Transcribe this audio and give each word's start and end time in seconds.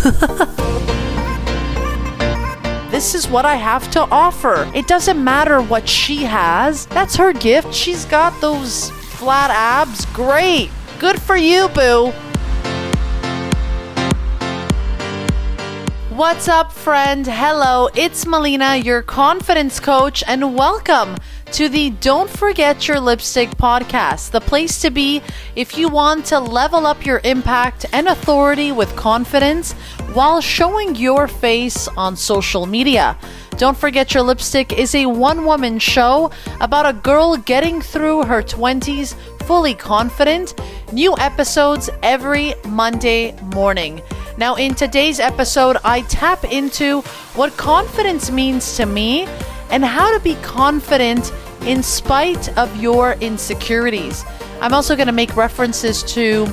this 2.90 3.14
is 3.14 3.28
what 3.28 3.44
I 3.44 3.56
have 3.56 3.90
to 3.90 4.00
offer. 4.10 4.70
It 4.74 4.86
doesn't 4.86 5.22
matter 5.22 5.60
what 5.60 5.86
she 5.86 6.24
has. 6.24 6.86
That's 6.86 7.16
her 7.16 7.34
gift. 7.34 7.74
She's 7.74 8.06
got 8.06 8.40
those 8.40 8.88
flat 8.90 9.50
abs. 9.50 10.06
Great. 10.06 10.70
Good 10.98 11.20
for 11.20 11.36
you, 11.36 11.68
boo. 11.68 12.12
What's 16.08 16.48
up, 16.48 16.72
friend? 16.72 17.26
Hello, 17.26 17.90
it's 17.94 18.26
Melina, 18.26 18.76
your 18.76 19.02
confidence 19.02 19.80
coach, 19.80 20.24
and 20.26 20.54
welcome 20.54 21.16
to 21.52 21.68
the 21.68 21.90
Don't 21.90 22.30
Forget 22.30 22.86
Your 22.86 23.00
Lipstick 23.00 23.50
podcast, 23.50 24.30
the 24.30 24.40
place 24.40 24.80
to 24.82 24.90
be 24.90 25.20
if 25.56 25.76
you 25.76 25.88
want 25.88 26.26
to 26.26 26.38
level 26.38 26.86
up 26.86 27.04
your 27.04 27.20
impact 27.24 27.86
and 27.92 28.06
authority 28.06 28.70
with 28.70 28.94
confidence 28.94 29.72
while 30.12 30.40
showing 30.40 30.94
your 30.94 31.26
face 31.26 31.88
on 31.88 32.14
social 32.16 32.66
media. 32.66 33.18
Don't 33.56 33.76
Forget 33.76 34.14
Your 34.14 34.22
Lipstick 34.22 34.72
is 34.72 34.94
a 34.94 35.06
one 35.06 35.44
woman 35.44 35.78
show 35.78 36.30
about 36.60 36.86
a 36.86 36.92
girl 36.92 37.36
getting 37.36 37.80
through 37.80 38.24
her 38.24 38.42
20s 38.42 39.14
fully 39.42 39.74
confident. 39.74 40.54
New 40.92 41.16
episodes 41.18 41.90
every 42.02 42.54
Monday 42.68 43.34
morning. 43.54 44.00
Now, 44.38 44.54
in 44.54 44.74
today's 44.74 45.18
episode, 45.18 45.76
I 45.84 46.02
tap 46.02 46.44
into 46.44 47.00
what 47.34 47.56
confidence 47.56 48.30
means 48.30 48.76
to 48.76 48.86
me 48.86 49.26
and 49.70 49.84
how 49.84 50.12
to 50.16 50.22
be 50.22 50.34
confident 50.36 51.32
in 51.62 51.82
spite 51.82 52.56
of 52.58 52.74
your 52.76 53.12
insecurities. 53.14 54.24
I'm 54.60 54.74
also 54.74 54.94
going 54.96 55.06
to 55.06 55.12
make 55.12 55.36
references 55.36 56.02
to 56.14 56.46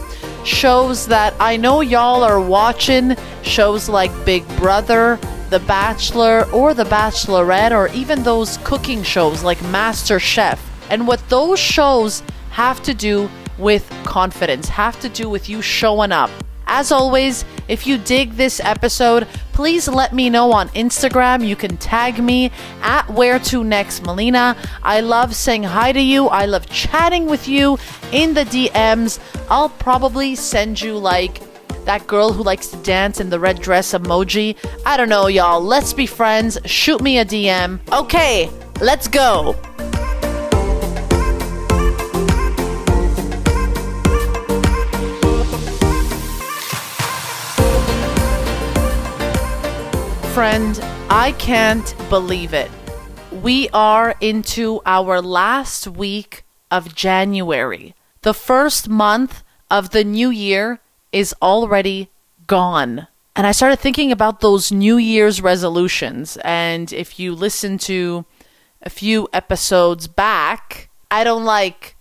shows 0.46 1.08
that 1.08 1.34
I 1.40 1.58
know 1.58 1.82
y'all 1.82 2.24
are 2.24 2.40
watching, 2.40 3.16
shows 3.44 3.90
like 3.90 4.12
Big 4.26 4.48
Brother, 4.58 5.20
The 5.50 5.60
Bachelor, 5.60 6.46
or 6.54 6.74
The 6.74 6.86
Bachelorette, 6.86 7.72
or 7.72 7.90
even 7.90 8.24
those 8.24 8.58
cooking 8.64 9.04
shows 9.04 9.44
like 9.44 9.62
Master 9.64 10.20
Chef, 10.20 10.62
and 10.90 11.08
what 11.08 11.28
those 11.28 11.60
shows 11.60 12.24
have 12.52 12.82
to 12.84 12.94
do 12.94 13.30
with 13.58 13.90
confidence, 14.06 14.70
have 14.70 15.00
to 15.02 15.10
do 15.10 15.30
with 15.30 15.50
you 15.50 15.62
showing 15.62 16.12
up. 16.12 16.30
As 16.68 16.92
always, 16.92 17.46
if 17.68 17.88
you 17.88 17.98
dig 17.98 18.34
this 18.34 18.60
episode, 18.60 19.28
please 19.54 19.88
let 19.88 20.14
me 20.14 20.30
know 20.30 20.52
on 20.52 20.70
Instagram. 20.70 21.46
You 21.48 21.56
can 21.56 21.78
tag 21.78 22.22
me 22.22 22.52
at 22.82 23.10
where 23.10 23.40
to 23.40 23.64
next 23.64 24.04
Melina. 24.04 24.56
I 24.84 25.02
love 25.02 25.34
saying 25.34 25.64
hi 25.64 25.92
to 25.94 26.02
you. 26.02 26.28
I 26.28 26.46
love 26.46 26.70
chatting 26.70 27.26
with 27.26 27.48
you 27.48 27.78
in 28.12 28.34
the 28.34 28.44
DMs. 28.44 29.20
I'll 29.50 29.70
probably 29.70 30.36
send 30.36 30.82
you 30.82 30.98
like 30.98 31.42
that 31.86 32.06
girl 32.06 32.34
who 32.34 32.44
likes 32.44 32.68
to 32.68 32.78
dance 32.78 33.22
in 33.22 33.30
the 33.30 33.40
red 33.40 33.62
dress 33.62 33.94
emoji. 33.94 34.58
I 34.86 34.98
don't 34.98 35.10
know, 35.10 35.28
y'all. 35.28 35.62
Let's 35.62 35.94
be 35.94 36.06
friends. 36.06 36.58
Shoot 36.66 37.02
me 37.02 37.18
a 37.18 37.26
DM. 37.26 37.80
Okay, 37.94 38.50
let's 38.82 39.08
go. 39.08 39.56
Friend, 50.38 50.80
I 51.10 51.32
can't 51.40 51.96
believe 52.10 52.54
it. 52.54 52.70
We 53.32 53.70
are 53.70 54.14
into 54.22 54.82
our 54.86 55.20
last 55.20 55.88
week 55.88 56.46
of 56.70 56.94
January. 56.94 57.96
The 58.22 58.36
first 58.36 58.88
month 58.88 59.42
of 59.72 59.90
the 59.90 60.04
new 60.04 60.30
year 60.30 60.80
is 61.12 61.34
already 61.42 62.12
gone. 62.46 63.08
And 63.36 63.48
I 63.48 63.52
started 63.52 63.80
thinking 63.80 64.12
about 64.12 64.42
those 64.42 64.72
New 64.72 64.98
Year's 64.98 65.42
resolutions. 65.42 66.38
And 66.44 66.94
if 66.94 67.20
you 67.20 67.34
listen 67.34 67.80
to 67.90 68.24
a 68.84 68.92
few 68.92 69.28
episodes 69.34 70.08
back, 70.08 70.92
I 71.10 71.24
don't 71.24 71.46
like 71.46 71.96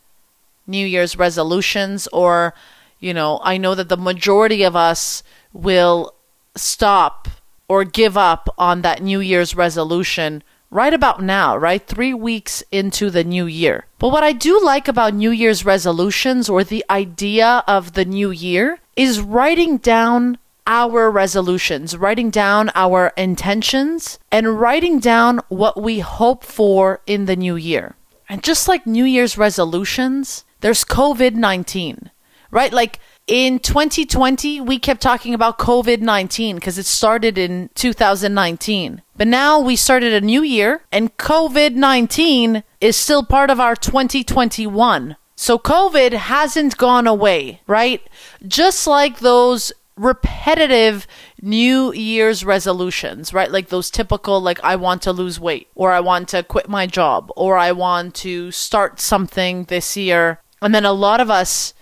New 0.66 0.86
Year's 0.86 1.16
resolutions, 1.16 2.06
or, 2.12 2.52
you 3.00 3.14
know, 3.14 3.40
I 3.42 3.56
know 3.56 3.74
that 3.74 3.88
the 3.88 3.96
majority 3.96 4.62
of 4.62 4.76
us 4.76 5.22
will 5.54 6.12
stop 6.54 7.28
or 7.68 7.84
give 7.84 8.16
up 8.16 8.48
on 8.58 8.82
that 8.82 9.02
New 9.02 9.20
Year's 9.20 9.54
resolution 9.54 10.42
right 10.70 10.92
about 10.92 11.22
now, 11.22 11.56
right? 11.56 11.86
Three 11.86 12.14
weeks 12.14 12.62
into 12.70 13.10
the 13.10 13.24
new 13.24 13.46
year. 13.46 13.86
But 13.98 14.10
what 14.10 14.24
I 14.24 14.32
do 14.32 14.60
like 14.62 14.88
about 14.88 15.14
New 15.14 15.30
Year's 15.30 15.64
resolutions 15.64 16.48
or 16.48 16.64
the 16.64 16.84
idea 16.90 17.64
of 17.66 17.92
the 17.92 18.04
new 18.04 18.30
year 18.30 18.80
is 18.96 19.20
writing 19.20 19.78
down 19.78 20.38
our 20.66 21.10
resolutions, 21.10 21.96
writing 21.96 22.30
down 22.30 22.70
our 22.74 23.12
intentions, 23.16 24.18
and 24.32 24.60
writing 24.60 24.98
down 24.98 25.40
what 25.48 25.80
we 25.80 26.00
hope 26.00 26.42
for 26.44 27.00
in 27.06 27.26
the 27.26 27.36
new 27.36 27.56
year. 27.56 27.94
And 28.28 28.42
just 28.42 28.66
like 28.66 28.86
New 28.86 29.04
Year's 29.04 29.38
resolutions, 29.38 30.44
there's 30.60 30.84
COVID 30.84 31.34
19, 31.34 32.10
right? 32.50 32.72
Like, 32.72 32.98
in 33.26 33.58
2020, 33.58 34.60
we 34.60 34.78
kept 34.78 35.00
talking 35.00 35.34
about 35.34 35.58
COVID 35.58 36.00
19 36.00 36.56
because 36.56 36.78
it 36.78 36.86
started 36.86 37.36
in 37.36 37.70
2019. 37.74 39.02
But 39.16 39.26
now 39.26 39.58
we 39.58 39.76
started 39.76 40.12
a 40.12 40.20
new 40.20 40.42
year, 40.42 40.82
and 40.92 41.16
COVID 41.16 41.74
19 41.74 42.62
is 42.80 42.96
still 42.96 43.24
part 43.24 43.50
of 43.50 43.58
our 43.58 43.74
2021. 43.74 45.16
So 45.34 45.58
COVID 45.58 46.12
hasn't 46.12 46.76
gone 46.76 47.06
away, 47.06 47.60
right? 47.66 48.00
Just 48.46 48.86
like 48.86 49.18
those 49.18 49.72
repetitive 49.96 51.06
New 51.42 51.92
Year's 51.92 52.44
resolutions, 52.44 53.34
right? 53.34 53.50
Like 53.50 53.68
those 53.68 53.90
typical, 53.90 54.40
like, 54.40 54.60
I 54.62 54.76
want 54.76 55.02
to 55.02 55.12
lose 55.12 55.40
weight, 55.40 55.68
or 55.74 55.92
I 55.92 56.00
want 56.00 56.28
to 56.28 56.42
quit 56.42 56.68
my 56.68 56.86
job, 56.86 57.30
or 57.34 57.58
I 57.58 57.72
want 57.72 58.14
to 58.16 58.50
start 58.50 59.00
something 59.00 59.64
this 59.64 59.96
year. 59.96 60.40
And 60.62 60.74
then 60.74 60.84
a 60.84 60.92
lot 60.92 61.20
of 61.20 61.30
us 61.30 61.74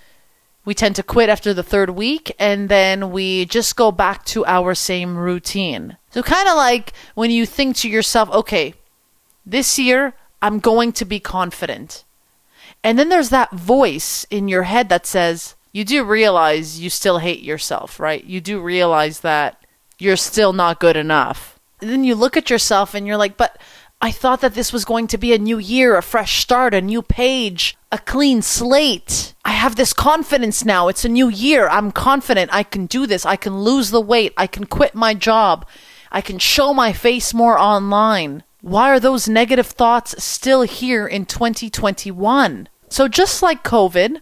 we 0.64 0.74
tend 0.74 0.96
to 0.96 1.02
quit 1.02 1.28
after 1.28 1.52
the 1.52 1.62
third 1.62 1.90
week 1.90 2.34
and 2.38 2.68
then 2.68 3.10
we 3.10 3.44
just 3.46 3.76
go 3.76 3.92
back 3.92 4.24
to 4.26 4.44
our 4.46 4.74
same 4.74 5.16
routine. 5.16 5.96
So, 6.10 6.22
kind 6.22 6.48
of 6.48 6.56
like 6.56 6.92
when 7.14 7.30
you 7.30 7.46
think 7.46 7.76
to 7.76 7.88
yourself, 7.88 8.30
okay, 8.30 8.74
this 9.44 9.78
year 9.78 10.14
I'm 10.40 10.60
going 10.60 10.92
to 10.92 11.04
be 11.04 11.20
confident. 11.20 12.04
And 12.82 12.98
then 12.98 13.08
there's 13.08 13.30
that 13.30 13.50
voice 13.52 14.24
in 14.30 14.48
your 14.48 14.64
head 14.64 14.88
that 14.90 15.06
says, 15.06 15.54
you 15.72 15.84
do 15.84 16.04
realize 16.04 16.80
you 16.80 16.90
still 16.90 17.18
hate 17.18 17.40
yourself, 17.40 17.98
right? 17.98 18.22
You 18.22 18.40
do 18.40 18.60
realize 18.60 19.20
that 19.20 19.64
you're 19.98 20.16
still 20.16 20.52
not 20.52 20.80
good 20.80 20.96
enough. 20.96 21.58
And 21.80 21.90
then 21.90 22.04
you 22.04 22.14
look 22.14 22.36
at 22.36 22.50
yourself 22.50 22.94
and 22.94 23.06
you're 23.06 23.16
like, 23.16 23.36
but 23.36 23.58
I 24.04 24.10
thought 24.10 24.42
that 24.42 24.52
this 24.52 24.70
was 24.70 24.84
going 24.84 25.06
to 25.06 25.16
be 25.16 25.32
a 25.32 25.38
new 25.38 25.56
year, 25.56 25.96
a 25.96 26.02
fresh 26.02 26.38
start, 26.42 26.74
a 26.74 26.82
new 26.82 27.00
page, 27.00 27.74
a 27.90 27.96
clean 27.96 28.42
slate. 28.42 29.32
I 29.46 29.52
have 29.52 29.76
this 29.76 29.94
confidence 29.94 30.62
now. 30.62 30.88
It's 30.88 31.06
a 31.06 31.08
new 31.08 31.30
year. 31.30 31.70
I'm 31.70 31.90
confident 31.90 32.52
I 32.52 32.64
can 32.64 32.84
do 32.84 33.06
this. 33.06 33.24
I 33.24 33.36
can 33.36 33.60
lose 33.60 33.88
the 33.88 34.02
weight. 34.02 34.34
I 34.36 34.46
can 34.46 34.66
quit 34.66 34.94
my 34.94 35.14
job. 35.14 35.66
I 36.12 36.20
can 36.20 36.38
show 36.38 36.74
my 36.74 36.92
face 36.92 37.32
more 37.32 37.58
online. 37.58 38.42
Why 38.60 38.90
are 38.90 39.00
those 39.00 39.26
negative 39.26 39.68
thoughts 39.68 40.22
still 40.22 40.64
here 40.64 41.06
in 41.06 41.24
2021? 41.24 42.68
So, 42.90 43.08
just 43.08 43.42
like 43.42 43.64
COVID, 43.64 44.18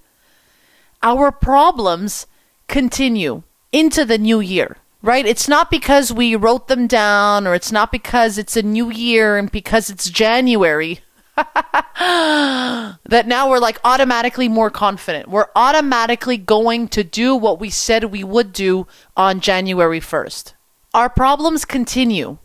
our 1.03 1.33
problems 1.33 2.29
continue 2.69 3.43
into 3.73 4.05
the 4.05 4.19
new 4.19 4.39
year 4.39 4.77
right? 5.03 5.27
It's 5.27 5.49
not 5.49 5.71
because 5.71 6.13
we 6.13 6.37
wrote 6.37 6.69
them 6.69 6.87
down 6.87 7.47
or 7.47 7.55
it's 7.55 7.73
not 7.73 7.93
because 7.93 8.39
it's 8.39 8.57
a 8.57 8.63
new 8.63 8.91
year 8.91 9.37
and 9.37 9.51
because 9.51 9.91
it's 9.91 10.09
January 10.09 11.01
that 11.37 13.25
now 13.27 13.51
we're 13.51 13.59
like 13.59 13.81
automatically 13.85 14.49
more 14.49 14.71
confident. 14.71 15.29
We're 15.29 15.49
automatically 15.57 16.37
going 16.37 16.89
to 16.89 17.03
do 17.03 17.35
what 17.35 17.59
we 17.59 17.71
said 17.71 18.05
we 18.05 18.23
would 18.23 18.53
do 18.53 18.87
on 19.17 19.41
January 19.41 20.01
1st. 20.01 20.53
Our 20.95 21.09
problems 21.09 21.65
continue, 21.65 22.37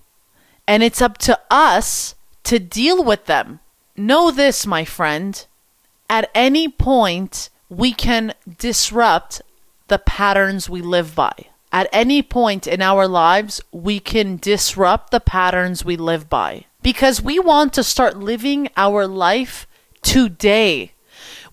and 0.66 0.82
it's 0.82 1.02
up 1.02 1.18
to 1.20 1.38
us 1.52 2.16
to 2.44 2.60
deal 2.60 3.04
with 3.04 3.26
them. 3.26 3.60
Know 3.98 4.32
this, 4.32 4.66
my 4.66 4.86
friend. 4.86 5.46
At 6.10 6.30
any 6.34 6.70
point, 6.70 7.50
we 7.70 7.92
can 7.92 8.34
disrupt 8.58 9.42
the 9.90 10.00
patterns 10.00 10.70
we 10.70 10.82
live 10.82 11.14
by. 11.14 11.34
At 11.72 11.90
any 11.92 12.22
point 12.22 12.66
in 12.66 12.82
our 12.82 13.08
lives, 13.08 13.62
we 13.72 14.00
can 14.00 14.38
disrupt 14.38 15.12
the 15.12 15.20
patterns 15.20 15.84
we 15.84 15.98
live 15.98 16.30
by 16.30 16.66
because 16.82 17.22
we 17.22 17.40
want 17.40 17.74
to 17.74 17.84
start 17.84 18.18
living 18.18 18.70
our 18.78 19.06
life 19.06 19.68
today. 20.02 20.94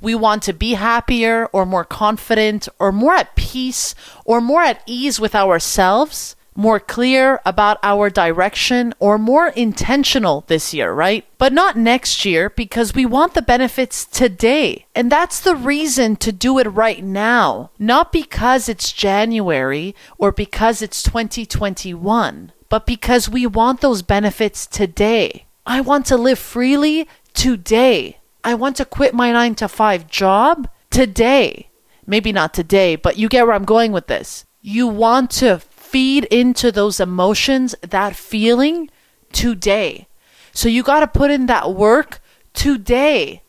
We 0.00 0.14
want 0.14 0.42
to 0.44 0.52
be 0.52 0.74
happier 0.74 1.46
or 1.46 1.66
more 1.66 1.84
confident 1.84 2.68
or 2.78 2.92
more 2.92 3.14
at 3.14 3.34
peace 3.34 3.94
or 4.24 4.40
more 4.40 4.62
at 4.62 4.82
ease 4.86 5.18
with 5.18 5.34
ourselves 5.34 6.36
more 6.54 6.78
clear 6.78 7.40
about 7.44 7.78
our 7.82 8.10
direction 8.10 8.94
or 8.98 9.18
more 9.18 9.48
intentional 9.48 10.44
this 10.46 10.72
year, 10.72 10.92
right? 10.92 11.24
But 11.38 11.52
not 11.52 11.76
next 11.76 12.24
year 12.24 12.50
because 12.50 12.94
we 12.94 13.04
want 13.06 13.34
the 13.34 13.42
benefits 13.42 14.04
today. 14.04 14.86
And 14.94 15.10
that's 15.10 15.40
the 15.40 15.56
reason 15.56 16.16
to 16.16 16.32
do 16.32 16.58
it 16.58 16.66
right 16.66 17.02
now, 17.02 17.70
not 17.78 18.12
because 18.12 18.68
it's 18.68 18.92
January 18.92 19.94
or 20.18 20.32
because 20.32 20.82
it's 20.82 21.02
2021, 21.02 22.52
but 22.68 22.86
because 22.86 23.28
we 23.28 23.46
want 23.46 23.80
those 23.80 24.02
benefits 24.02 24.66
today. 24.66 25.46
I 25.66 25.80
want 25.80 26.06
to 26.06 26.16
live 26.16 26.38
freely 26.38 27.08
today. 27.32 28.18
I 28.44 28.54
want 28.54 28.76
to 28.76 28.84
quit 28.84 29.14
my 29.14 29.32
nine 29.32 29.54
to 29.56 29.68
five 29.68 30.06
job 30.06 30.68
today. 30.90 31.70
Maybe 32.06 32.32
not 32.32 32.52
today, 32.52 32.96
but 32.96 33.16
you 33.16 33.28
get 33.28 33.46
where 33.46 33.54
I'm 33.54 33.64
going 33.64 33.90
with 33.90 34.06
this. 34.06 34.44
You 34.60 34.86
want 34.86 35.30
to 35.32 35.58
feed 35.94 36.24
into 36.24 36.72
those 36.72 36.98
emotions, 36.98 37.72
that 37.80 38.16
feeling 38.16 38.90
today. 39.30 40.08
So 40.50 40.68
you 40.68 40.82
got 40.82 41.00
to 41.00 41.06
put 41.06 41.30
in 41.30 41.46
that 41.46 41.72
work 41.72 42.20
today, 42.52 43.42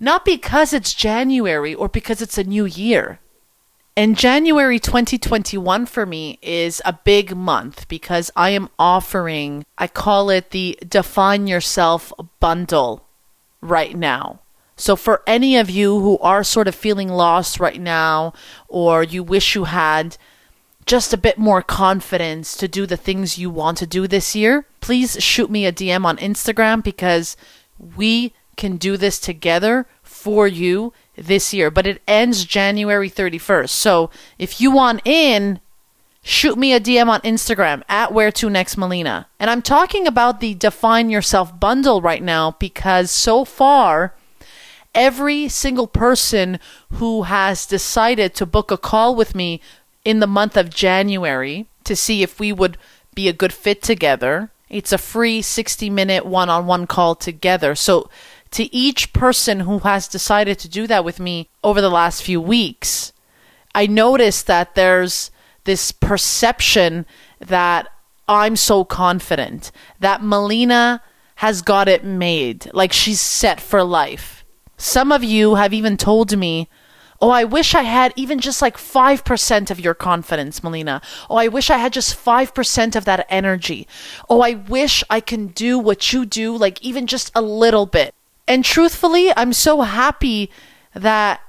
not 0.00 0.24
because 0.24 0.72
it's 0.72 0.94
January 0.94 1.72
or 1.72 1.88
because 1.88 2.20
it's 2.20 2.36
a 2.36 2.42
new 2.42 2.64
year. 2.64 3.20
And 3.96 4.18
January 4.18 4.80
2021 4.80 5.86
for 5.86 6.04
me 6.04 6.40
is 6.42 6.82
a 6.84 6.98
big 7.04 7.36
month 7.36 7.86
because 7.86 8.32
I 8.34 8.50
am 8.50 8.68
offering, 8.80 9.64
I 9.78 9.86
call 9.86 10.28
it 10.28 10.50
the 10.50 10.76
Define 10.84 11.46
Yourself 11.46 12.12
bundle 12.40 13.06
right 13.60 13.96
now. 13.96 14.40
So, 14.74 14.96
for 14.96 15.22
any 15.24 15.56
of 15.56 15.70
you 15.70 16.00
who 16.00 16.18
are 16.18 16.42
sort 16.42 16.66
of 16.66 16.74
feeling 16.74 17.10
lost 17.10 17.60
right 17.60 17.80
now, 17.80 18.32
or 18.66 19.04
you 19.04 19.22
wish 19.22 19.54
you 19.54 19.64
had 19.64 20.16
just 20.86 21.12
a 21.12 21.18
bit 21.18 21.38
more 21.38 21.62
confidence 21.62 22.56
to 22.56 22.68
do 22.68 22.86
the 22.86 22.96
things 22.96 23.38
you 23.38 23.50
want 23.50 23.78
to 23.78 23.86
do 23.86 24.06
this 24.06 24.34
year, 24.34 24.66
please 24.80 25.22
shoot 25.22 25.50
me 25.50 25.66
a 25.66 25.72
DM 25.72 26.04
on 26.04 26.16
Instagram 26.18 26.82
because 26.82 27.36
we 27.96 28.32
can 28.56 28.76
do 28.76 28.96
this 28.96 29.18
together 29.18 29.86
for 30.02 30.46
you 30.46 30.92
this 31.16 31.54
year. 31.54 31.70
But 31.70 31.86
it 31.86 32.02
ends 32.06 32.44
January 32.44 33.08
31st. 33.08 33.70
So 33.70 34.10
if 34.38 34.60
you 34.60 34.70
want 34.70 35.02
in, 35.04 35.60
shoot 36.22 36.58
me 36.58 36.72
a 36.72 36.80
DM 36.80 37.08
on 37.08 37.20
Instagram 37.20 37.82
at 37.88 38.12
where 38.12 38.32
to 38.32 38.50
next 38.50 38.76
Melina. 38.76 39.28
And 39.38 39.50
I'm 39.50 39.62
talking 39.62 40.06
about 40.06 40.40
the 40.40 40.54
Define 40.54 41.10
Yourself 41.10 41.58
bundle 41.58 42.00
right 42.00 42.22
now 42.22 42.52
because 42.58 43.10
so 43.10 43.44
far, 43.44 44.14
every 44.94 45.48
single 45.48 45.86
person 45.86 46.58
who 46.92 47.22
has 47.24 47.66
decided 47.66 48.34
to 48.34 48.46
book 48.46 48.70
a 48.70 48.76
call 48.76 49.14
with 49.14 49.34
me 49.34 49.60
in 50.04 50.20
the 50.20 50.26
month 50.26 50.56
of 50.56 50.70
January 50.70 51.66
to 51.84 51.96
see 51.96 52.22
if 52.22 52.40
we 52.40 52.52
would 52.52 52.78
be 53.14 53.28
a 53.28 53.32
good 53.32 53.52
fit 53.52 53.82
together. 53.82 54.50
It's 54.68 54.92
a 54.92 54.98
free 54.98 55.42
60 55.42 55.90
minute 55.90 56.24
one 56.24 56.48
on 56.48 56.66
one 56.66 56.86
call 56.86 57.14
together. 57.14 57.74
So, 57.74 58.08
to 58.52 58.74
each 58.74 59.14
person 59.14 59.60
who 59.60 59.78
has 59.80 60.06
decided 60.06 60.58
to 60.58 60.68
do 60.68 60.86
that 60.86 61.04
with 61.04 61.18
me 61.18 61.48
over 61.64 61.80
the 61.80 61.88
last 61.88 62.22
few 62.22 62.40
weeks, 62.40 63.12
I 63.74 63.86
noticed 63.86 64.46
that 64.46 64.74
there's 64.74 65.30
this 65.64 65.90
perception 65.90 67.06
that 67.40 67.88
I'm 68.28 68.56
so 68.56 68.84
confident, 68.84 69.72
that 70.00 70.22
Melina 70.22 71.02
has 71.36 71.62
got 71.62 71.88
it 71.88 72.04
made, 72.04 72.70
like 72.74 72.92
she's 72.92 73.20
set 73.20 73.60
for 73.60 73.82
life. 73.82 74.44
Some 74.76 75.12
of 75.12 75.24
you 75.24 75.54
have 75.54 75.72
even 75.72 75.96
told 75.96 76.36
me 76.36 76.68
Oh, 77.22 77.30
I 77.30 77.44
wish 77.44 77.72
I 77.76 77.82
had 77.84 78.12
even 78.16 78.40
just 78.40 78.60
like 78.60 78.76
5% 78.76 79.70
of 79.70 79.78
your 79.78 79.94
confidence, 79.94 80.64
Melina. 80.64 81.00
Oh, 81.30 81.36
I 81.36 81.46
wish 81.46 81.70
I 81.70 81.78
had 81.78 81.92
just 81.92 82.16
5% 82.16 82.96
of 82.96 83.04
that 83.04 83.26
energy. 83.28 83.86
Oh, 84.28 84.40
I 84.40 84.54
wish 84.54 85.04
I 85.08 85.20
can 85.20 85.46
do 85.46 85.78
what 85.78 86.12
you 86.12 86.26
do, 86.26 86.56
like 86.56 86.82
even 86.82 87.06
just 87.06 87.30
a 87.32 87.40
little 87.40 87.86
bit. 87.86 88.12
And 88.48 88.64
truthfully, 88.64 89.32
I'm 89.36 89.52
so 89.52 89.82
happy 89.82 90.50
that 90.94 91.40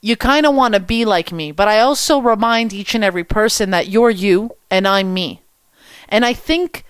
you 0.00 0.14
kind 0.16 0.46
of 0.46 0.54
want 0.54 0.74
to 0.74 0.80
be 0.80 1.04
like 1.04 1.32
me, 1.32 1.50
but 1.50 1.66
I 1.66 1.80
also 1.80 2.20
remind 2.20 2.72
each 2.72 2.94
and 2.94 3.02
every 3.02 3.24
person 3.24 3.70
that 3.70 3.88
you're 3.88 4.10
you 4.10 4.52
and 4.70 4.86
I'm 4.86 5.12
me. 5.12 5.42
And 6.08 6.24
I 6.24 6.34
think 6.34 6.84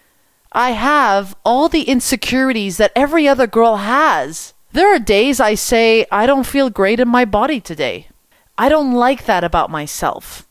I 0.52 0.72
have 0.72 1.34
all 1.42 1.70
the 1.70 1.84
insecurities 1.84 2.76
that 2.76 2.92
every 2.94 3.26
other 3.26 3.46
girl 3.46 3.76
has. 3.76 4.52
There 4.72 4.94
are 4.94 4.98
days 4.98 5.40
I 5.40 5.54
say, 5.54 6.04
I 6.12 6.26
don't 6.26 6.46
feel 6.46 6.68
great 6.68 7.00
in 7.00 7.08
my 7.08 7.24
body 7.24 7.60
today. 7.60 8.08
I 8.60 8.68
don't 8.68 8.92
like 8.92 9.24
that 9.24 9.42
about 9.42 9.70
myself. 9.70 10.46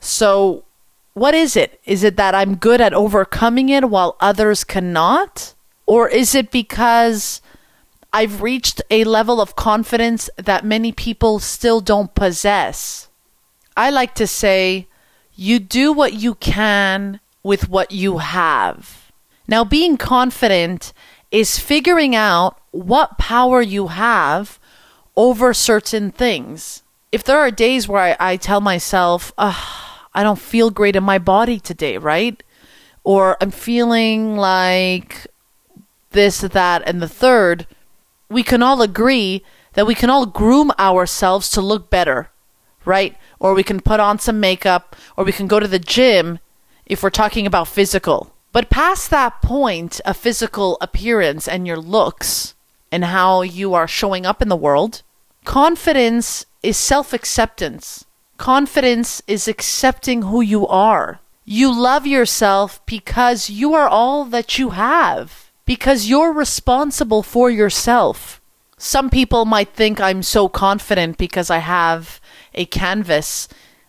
So, 0.00 0.64
what 1.12 1.34
is 1.34 1.56
it? 1.56 1.78
Is 1.84 2.02
it 2.02 2.16
that 2.16 2.34
I'm 2.34 2.54
good 2.54 2.80
at 2.80 2.94
overcoming 2.94 3.68
it 3.68 3.90
while 3.90 4.16
others 4.18 4.64
cannot? 4.64 5.52
Or 5.84 6.08
is 6.08 6.34
it 6.34 6.50
because 6.50 7.42
I've 8.14 8.40
reached 8.40 8.80
a 8.90 9.04
level 9.04 9.42
of 9.42 9.56
confidence 9.56 10.30
that 10.38 10.64
many 10.64 10.90
people 10.90 11.38
still 11.38 11.82
don't 11.82 12.14
possess? 12.14 13.10
I 13.76 13.90
like 13.90 14.14
to 14.14 14.26
say, 14.26 14.86
you 15.34 15.58
do 15.58 15.92
what 15.92 16.14
you 16.14 16.36
can 16.36 17.20
with 17.42 17.68
what 17.68 17.92
you 17.92 18.18
have. 18.18 19.12
Now, 19.46 19.64
being 19.64 19.98
confident 19.98 20.94
is 21.30 21.58
figuring 21.58 22.16
out 22.16 22.58
what 22.70 23.18
power 23.18 23.60
you 23.60 23.88
have 23.88 24.58
over 25.14 25.52
certain 25.52 26.10
things 26.10 26.84
if 27.12 27.24
there 27.24 27.38
are 27.38 27.50
days 27.50 27.88
where 27.88 28.16
I, 28.20 28.32
I 28.32 28.36
tell 28.36 28.60
myself, 28.60 29.32
I 29.38 30.22
don't 30.22 30.38
feel 30.38 30.70
great 30.70 30.96
in 30.96 31.04
my 31.04 31.18
body 31.18 31.58
today, 31.58 31.98
right? 31.98 32.42
Or 33.02 33.36
I'm 33.40 33.50
feeling 33.50 34.36
like 34.36 35.26
this, 36.10 36.40
that, 36.40 36.82
and 36.86 37.00
the 37.00 37.08
third, 37.08 37.66
we 38.28 38.42
can 38.42 38.62
all 38.62 38.82
agree 38.82 39.44
that 39.74 39.86
we 39.86 39.94
can 39.94 40.10
all 40.10 40.26
groom 40.26 40.72
ourselves 40.78 41.50
to 41.50 41.60
look 41.60 41.90
better, 41.90 42.30
right? 42.84 43.16
Or 43.38 43.54
we 43.54 43.62
can 43.62 43.80
put 43.80 44.00
on 44.00 44.18
some 44.18 44.40
makeup, 44.40 44.96
or 45.16 45.24
we 45.24 45.32
can 45.32 45.46
go 45.46 45.60
to 45.60 45.68
the 45.68 45.78
gym 45.78 46.38
if 46.86 47.02
we're 47.02 47.10
talking 47.10 47.46
about 47.46 47.68
physical. 47.68 48.34
But 48.52 48.70
past 48.70 49.10
that 49.10 49.42
point 49.42 50.00
of 50.04 50.16
physical 50.16 50.76
appearance 50.80 51.46
and 51.46 51.66
your 51.66 51.76
looks 51.76 52.54
and 52.90 53.04
how 53.04 53.42
you 53.42 53.74
are 53.74 53.86
showing 53.86 54.26
up 54.26 54.42
in 54.42 54.48
the 54.48 54.56
world, 54.56 55.02
confidence 55.44 56.46
is 56.62 56.76
self 56.76 57.12
acceptance. 57.12 58.04
Confidence 58.36 59.22
is 59.26 59.48
accepting 59.48 60.22
who 60.22 60.40
you 60.40 60.66
are. 60.66 61.20
You 61.44 61.72
love 61.72 62.06
yourself 62.06 62.84
because 62.86 63.50
you 63.50 63.74
are 63.74 63.88
all 63.88 64.24
that 64.26 64.58
you 64.58 64.70
have, 64.70 65.50
because 65.64 66.08
you're 66.08 66.32
responsible 66.32 67.22
for 67.22 67.50
yourself. 67.50 68.40
Some 68.78 69.10
people 69.10 69.44
might 69.44 69.74
think 69.74 70.00
I'm 70.00 70.22
so 70.22 70.48
confident 70.48 71.18
because 71.18 71.50
I 71.50 71.58
have 71.58 72.20
a 72.54 72.64
canvas 72.64 73.48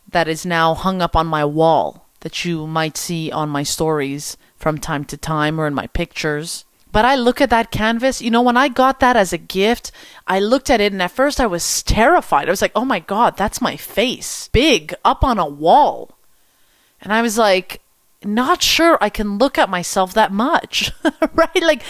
that 0.10 0.28
is 0.28 0.46
now 0.46 0.74
hung 0.74 1.01
up 1.01 1.16
on 1.16 1.28
my 1.28 1.46
wall 1.46 2.08
that 2.22 2.44
you 2.46 2.68
might 2.68 2.98
see 2.98 3.32
on 3.32 3.50
my 3.50 3.63
stories 3.63 4.38
from 4.58 4.78
time 4.78 5.06
to 5.06 5.18
time 5.18 5.60
or 5.60 5.68
in 5.68 5.74
my 5.74 5.88
pictures. 5.88 6.66
But 6.92 7.06
I 7.06 7.16
look 7.16 7.40
at 7.40 7.50
that 7.50 7.72
canvas, 7.72 8.22
you 8.22 8.30
know, 8.30 8.42
when 8.42 8.58
I 8.58 8.68
got 8.68 9.00
that 9.00 9.16
as 9.16 9.32
a 9.32 9.38
gift, 9.38 9.92
I 10.28 10.40
looked 10.40 10.70
at 10.70 10.82
it 10.82 10.92
and 10.92 11.02
at 11.02 11.12
first 11.12 11.40
I 11.40 11.46
was 11.48 11.84
terrified. 11.84 12.48
I 12.48 12.52
was 12.52 12.62
like, 12.62 12.74
oh 12.76 12.86
my 12.86 13.00
God, 13.00 13.38
that's 13.38 13.62
my 13.62 13.78
face, 13.78 14.50
big, 14.50 14.94
up 15.06 15.24
on 15.24 15.40
a 15.40 15.48
wall. 15.48 16.18
And 17.02 17.14
I 17.14 17.22
was 17.22 17.38
like, 17.38 17.82
not 18.24 18.62
sure 18.62 18.98
I 19.02 19.10
can 19.10 19.38
look 19.38 19.58
at 19.58 19.70
myself 19.70 20.14
that 20.14 20.32
much, 20.32 20.92
right? 21.34 21.62
Like, 21.62 21.84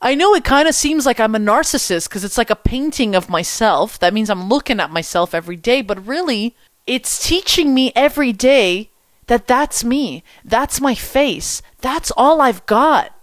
I 0.00 0.14
know 0.14 0.34
it 0.34 0.44
kind 0.44 0.68
of 0.68 0.74
seems 0.74 1.04
like 1.04 1.20
I'm 1.20 1.34
a 1.34 1.38
narcissist 1.38 2.08
because 2.08 2.24
it's 2.24 2.38
like 2.38 2.50
a 2.50 2.56
painting 2.56 3.14
of 3.14 3.28
myself. 3.28 3.98
That 3.98 4.14
means 4.14 4.30
I'm 4.30 4.48
looking 4.48 4.80
at 4.80 4.90
myself 4.90 5.34
every 5.34 5.56
day, 5.56 5.82
but 5.82 6.06
really, 6.06 6.56
it's 6.86 7.26
teaching 7.26 7.74
me 7.74 7.92
every 7.94 8.32
day 8.32 8.90
that 9.26 9.46
that's 9.46 9.84
me. 9.84 10.22
That's 10.44 10.80
my 10.80 10.94
face. 10.94 11.62
That's 11.80 12.10
all 12.16 12.40
I've 12.40 12.64
got. 12.66 13.14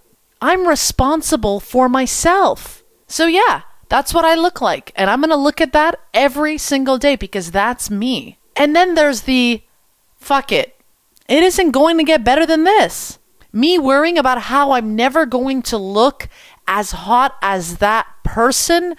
I'm 0.41 0.67
responsible 0.67 1.59
for 1.59 1.89
myself. 1.89 2.83
So, 3.07 3.25
yeah, 3.27 3.61
that's 3.89 4.13
what 4.13 4.25
I 4.25 4.35
look 4.35 4.61
like. 4.61 4.91
And 4.95 5.09
I'm 5.09 5.21
going 5.21 5.29
to 5.29 5.35
look 5.35 5.61
at 5.61 5.73
that 5.73 5.99
every 6.13 6.57
single 6.57 6.97
day 6.97 7.15
because 7.15 7.51
that's 7.51 7.89
me. 7.89 8.37
And 8.55 8.75
then 8.75 8.95
there's 8.95 9.21
the 9.21 9.63
fuck 10.17 10.51
it. 10.51 10.75
It 11.27 11.43
isn't 11.43 11.71
going 11.71 11.97
to 11.97 12.03
get 12.03 12.23
better 12.23 12.45
than 12.45 12.63
this. 12.63 13.19
Me 13.51 13.79
worrying 13.79 14.17
about 14.17 14.43
how 14.43 14.71
I'm 14.71 14.95
never 14.95 15.25
going 15.25 15.61
to 15.63 15.77
look 15.77 16.27
as 16.67 16.91
hot 16.91 17.37
as 17.41 17.77
that 17.77 18.07
person 18.23 18.95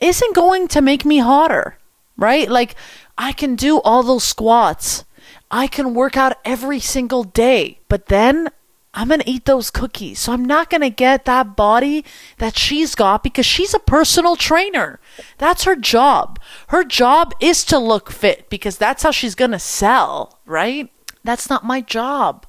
isn't 0.00 0.34
going 0.34 0.68
to 0.68 0.82
make 0.82 1.04
me 1.04 1.18
hotter, 1.18 1.78
right? 2.16 2.48
Like, 2.48 2.74
I 3.16 3.32
can 3.32 3.56
do 3.56 3.80
all 3.80 4.02
those 4.02 4.24
squats. 4.24 5.04
I 5.50 5.66
can 5.66 5.94
work 5.94 6.16
out 6.16 6.36
every 6.44 6.80
single 6.80 7.24
day, 7.24 7.80
but 7.88 8.06
then 8.06 8.50
I'm 8.96 9.08
going 9.08 9.20
to 9.20 9.30
eat 9.30 9.44
those 9.44 9.70
cookies. 9.70 10.20
So 10.20 10.32
I'm 10.32 10.44
not 10.44 10.70
going 10.70 10.80
to 10.80 10.88
get 10.88 11.26
that 11.26 11.54
body 11.54 12.02
that 12.38 12.56
she's 12.56 12.94
got 12.94 13.22
because 13.22 13.44
she's 13.44 13.74
a 13.74 13.78
personal 13.78 14.36
trainer. 14.36 14.98
That's 15.36 15.64
her 15.64 15.76
job. 15.76 16.40
Her 16.68 16.82
job 16.82 17.34
is 17.38 17.62
to 17.66 17.78
look 17.78 18.10
fit 18.10 18.48
because 18.48 18.78
that's 18.78 19.02
how 19.02 19.10
she's 19.10 19.34
going 19.34 19.50
to 19.50 19.58
sell, 19.58 20.38
right? 20.46 20.90
That's 21.22 21.50
not 21.50 21.62
my 21.62 21.82
job. 21.82 22.46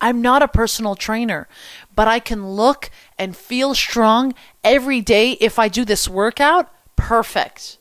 I'm 0.00 0.22
not 0.22 0.42
a 0.42 0.48
personal 0.48 0.96
trainer, 0.96 1.46
but 1.94 2.08
I 2.08 2.20
can 2.20 2.48
look 2.48 2.90
and 3.18 3.36
feel 3.36 3.74
strong 3.74 4.34
every 4.64 5.02
day 5.02 5.32
if 5.32 5.58
I 5.58 5.68
do 5.68 5.84
this 5.84 6.08
workout. 6.08 6.72
Perfect. 6.96 7.76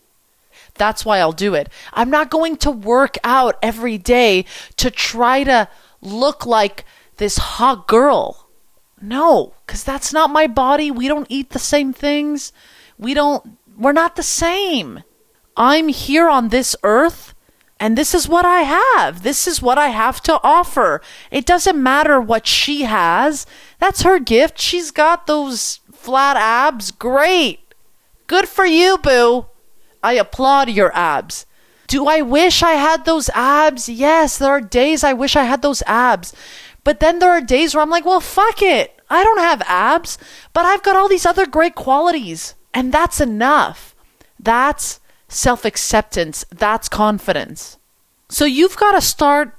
That's 0.76 1.06
why 1.06 1.20
I'll 1.20 1.32
do 1.32 1.56
it. 1.56 1.70
I'm 1.94 2.10
not 2.10 2.30
going 2.30 2.58
to 2.58 2.72
work 2.72 3.18
out 3.24 3.58
every 3.64 3.98
day 3.98 4.46
to 4.78 4.92
try 4.92 5.46
to 5.46 5.70
look 6.02 6.46
like 6.46 6.86
this 7.22 7.38
hot 7.38 7.88
girl. 7.88 8.50
No, 9.00 9.54
because 9.64 9.84
that's 9.84 10.12
not 10.12 10.32
my 10.32 10.48
body. 10.48 10.90
We 10.90 11.08
don't 11.08 11.28
eat 11.30 11.52
the 11.52 11.60
same 11.60 11.94
things. 11.94 12.52
We 12.98 13.14
don't, 13.14 13.60
we're 13.78 13.92
not 13.92 14.16
the 14.16 14.24
same. 14.24 15.04
I'm 15.56 15.90
here 15.90 16.28
on 16.28 16.50
this 16.50 16.76
earth 16.82 17.36
and 17.80 17.96
this 17.96 18.16
is 18.16 18.28
what 18.28 18.44
I 18.44 18.62
have. 18.62 19.22
This 19.22 19.46
is 19.46 19.62
what 19.62 19.78
I 19.78 19.90
have 19.90 20.22
to 20.22 20.40
offer. 20.44 21.00
It 21.30 21.46
doesn't 21.46 21.82
matter 21.82 22.20
what 22.20 22.48
she 22.48 22.84
has. 22.84 23.46
That's 23.78 24.02
her 24.02 24.18
gift. 24.18 24.60
She's 24.60 24.90
got 24.90 25.28
those 25.28 25.80
flat 25.92 26.38
abs. 26.38 26.90
Great. 26.90 27.76
Good 28.26 28.48
for 28.48 28.66
you, 28.66 28.98
boo. 28.98 29.46
I 30.02 30.14
applaud 30.14 30.72
your 30.72 30.92
abs. 30.96 31.46
Do 31.88 32.08
I 32.08 32.22
wish 32.22 32.64
I 32.64 32.74
had 32.74 33.04
those 33.04 33.30
abs? 33.34 33.90
Yes, 33.90 34.38
there 34.38 34.50
are 34.50 34.62
days 34.62 35.04
I 35.04 35.14
wish 35.14 35.36
I 35.36 35.44
had 35.44 35.62
those 35.62 35.84
abs. 35.86 36.34
But 36.84 37.00
then 37.00 37.20
there 37.20 37.30
are 37.30 37.42
days 37.42 37.74
where 37.74 37.82
I'm 37.82 37.90
like, 37.90 38.06
well, 38.06 38.20
fuck 38.20 38.62
it. 38.62 39.00
I 39.10 39.24
don't 39.24 39.40
have 39.40 39.62
abs, 39.68 40.18
but 40.54 40.66
I've 40.66 40.84
got 40.84 40.96
all 40.96 41.08
these 41.10 41.26
other 41.26 41.46
great 41.46 41.76
qualities. 41.76 42.56
And 42.74 42.92
that's 42.94 43.20
enough. 43.20 43.96
That's 44.40 45.00
self 45.28 45.66
acceptance. 45.66 46.46
That's 46.50 46.90
confidence. 46.90 47.78
So 48.30 48.46
you've 48.46 48.78
got 48.78 48.94
to 48.94 49.02
start 49.02 49.54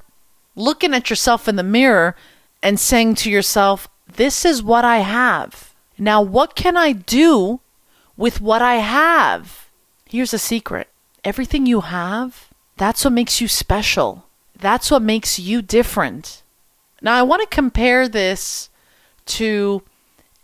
looking 0.57 0.95
at 0.95 1.11
yourself 1.11 1.49
in 1.49 1.57
the 1.57 1.63
mirror 1.63 2.17
and 2.63 2.81
saying 2.81 3.17
to 3.17 3.31
yourself, 3.31 3.89
this 4.07 4.45
is 4.45 4.63
what 4.63 4.85
I 4.85 4.99
have. 4.99 5.75
Now, 5.99 6.23
what 6.23 6.55
can 6.57 6.77
I 6.77 6.93
do 6.93 7.61
with 8.17 8.41
what 8.41 8.63
I 8.63 8.77
have? 8.77 9.71
Here's 10.09 10.35
a 10.35 10.39
secret 10.39 10.89
everything 11.25 11.67
you 11.67 11.83
have, 11.83 12.49
that's 12.77 13.05
what 13.05 13.13
makes 13.13 13.41
you 13.41 13.49
special. 13.49 14.27
That's 14.59 14.91
what 14.91 15.03
makes 15.03 15.39
you 15.39 15.63
different. 15.63 16.42
Now, 17.03 17.15
I 17.15 17.23
want 17.23 17.43
to 17.43 17.55
compare 17.55 18.09
this 18.09 18.71
to 19.27 19.83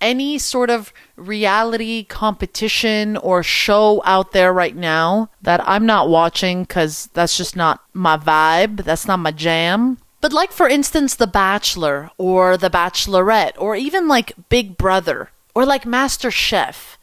any 0.01 0.39
sort 0.39 0.71
of 0.71 0.93
reality 1.17 2.05
competition 2.05 3.17
or 3.17 3.43
show 3.43 4.03
out 4.05 4.33
there 4.33 4.53
right 4.53 4.77
now 4.77 5.31
that 5.43 5.61
I'm 5.67 5.87
not 5.87 6.09
watching 6.09 6.63
because 6.63 7.09
that's 7.15 7.37
just 7.37 7.57
not 7.57 7.81
my 7.93 8.17
vibe. 8.17 8.85
That's 8.85 9.07
not 9.07 9.19
my 9.19 9.31
jam. 9.31 9.99
But, 10.21 10.33
like, 10.33 10.51
for 10.51 10.69
instance, 10.69 11.15
The 11.15 11.29
Bachelor 11.29 12.11
or 12.19 12.57
The 12.57 12.71
Bachelorette 12.71 13.55
or 13.57 13.77
even 13.77 14.09
like 14.09 14.33
Big 14.49 14.77
Brother 14.77 15.31
or 15.55 15.65
like 15.65 15.87
Master 15.87 16.31
Chef, 16.31 16.99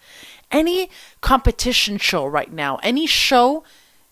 any 0.51 0.89
competition 1.21 1.97
show 1.97 2.25
right 2.25 2.51
now, 2.51 2.77
any 2.83 3.07
show 3.07 3.63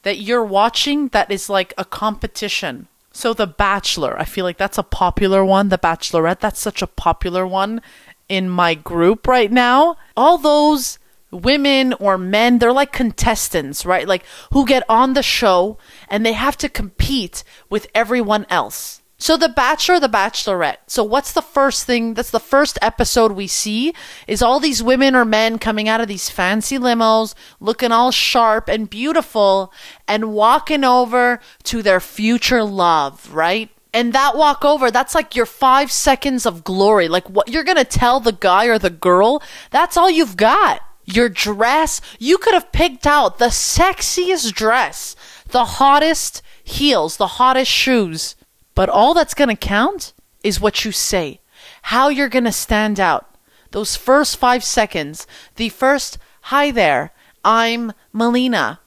that 0.03 0.19
you're 0.19 0.43
watching 0.43 1.09
that 1.09 1.31
is 1.31 1.49
like 1.49 1.73
a 1.77 1.85
competition. 1.85 2.87
So, 3.13 3.33
The 3.33 3.47
Bachelor, 3.47 4.19
I 4.19 4.25
feel 4.25 4.43
like 4.43 4.57
that's 4.57 4.79
a 4.79 4.83
popular 4.83 5.45
one. 5.45 5.69
The 5.69 5.77
Bachelorette, 5.77 6.39
that's 6.39 6.59
such 6.59 6.81
a 6.81 6.87
popular 6.87 7.45
one 7.45 7.79
in 8.27 8.49
my 8.49 8.73
group 8.73 9.27
right 9.27 9.51
now, 9.51 9.95
all 10.17 10.39
those 10.39 10.97
women 11.29 11.93
or 11.93 12.17
men, 12.17 12.57
they're 12.57 12.73
like 12.73 12.91
contestants, 12.91 13.85
right? 13.85 14.07
Like 14.07 14.25
who 14.51 14.65
get 14.65 14.83
on 14.89 15.13
the 15.13 15.21
show 15.21 15.77
and 16.09 16.25
they 16.25 16.33
have 16.33 16.57
to 16.57 16.69
compete 16.69 17.43
with 17.69 17.85
everyone 17.93 18.47
else. 18.49 19.02
So 19.23 19.37
the 19.37 19.47
bachelor, 19.47 20.01
the 20.01 20.09
bachelorette. 20.09 20.79
So 20.85 21.01
what's 21.01 21.31
the 21.31 21.41
first 21.41 21.85
thing? 21.85 22.13
That's 22.13 22.29
the 22.29 22.41
first 22.41 22.77
episode 22.81 23.31
we 23.31 23.47
see 23.47 23.93
is 24.27 24.41
all 24.41 24.59
these 24.59 24.83
women 24.83 25.15
or 25.15 25.23
men 25.23 25.59
coming 25.59 25.87
out 25.87 26.01
of 26.01 26.09
these 26.09 26.29
fancy 26.29 26.77
limos, 26.77 27.33
looking 27.61 27.93
all 27.93 28.11
sharp 28.11 28.67
and 28.67 28.89
beautiful 28.89 29.71
and 30.09 30.33
walking 30.33 30.83
over 30.83 31.39
to 31.63 31.81
their 31.81 32.01
future 32.01 32.65
love, 32.65 33.33
right? 33.33 33.69
and 33.93 34.11
that 34.11 34.35
walk 34.35 34.65
over, 34.65 34.91
that's 34.91 35.15
like 35.15 35.37
your 35.37 35.45
five 35.45 35.89
seconds 35.89 36.45
of 36.45 36.65
glory. 36.65 37.07
Like 37.07 37.29
what 37.29 37.47
you're 37.47 37.63
going 37.63 37.77
to 37.77 37.85
tell 37.85 38.19
the 38.19 38.33
guy 38.33 38.65
or 38.65 38.77
the 38.77 38.89
girl, 38.89 39.41
that's 39.71 39.95
all 39.95 40.09
you've 40.09 40.35
got. 40.35 40.81
Your 41.05 41.29
dress, 41.29 42.01
you 42.19 42.37
could 42.37 42.55
have 42.55 42.73
picked 42.73 43.07
out 43.07 43.37
the 43.37 43.45
sexiest 43.45 44.51
dress, 44.53 45.15
the 45.47 45.63
hottest 45.63 46.41
heels, 46.61 47.15
the 47.15 47.39
hottest 47.39 47.71
shoes. 47.71 48.35
But 48.75 48.89
all 48.89 49.13
that's 49.13 49.33
going 49.33 49.49
to 49.49 49.55
count 49.55 50.13
is 50.43 50.59
what 50.59 50.83
you 50.83 50.91
say, 50.91 51.39
how 51.83 52.09
you're 52.09 52.29
going 52.29 52.45
to 52.45 52.51
stand 52.51 52.99
out. 52.99 53.37
Those 53.71 53.95
first 53.95 54.37
five 54.37 54.63
seconds, 54.63 55.25
the 55.55 55.69
first, 55.69 56.17
hi 56.41 56.71
there, 56.71 57.11
I'm 57.43 57.93
Melina. 58.11 58.79